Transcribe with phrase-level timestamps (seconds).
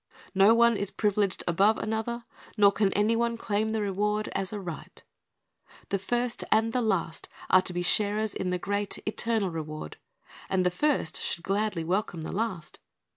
[0.33, 2.25] No one is privileged above another,
[2.57, 5.03] nor can any one claim the reward as a right.
[5.89, 9.97] The first and the last are to be sharers in the great, eternal reward,
[10.49, 12.79] and the first should gladly welcome the last.